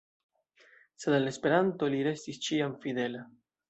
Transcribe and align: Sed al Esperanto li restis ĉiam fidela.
Sed 1.03 1.17
al 1.19 1.33
Esperanto 1.33 1.93
li 1.97 2.03
restis 2.11 2.43
ĉiam 2.49 2.79
fidela. 2.85 3.27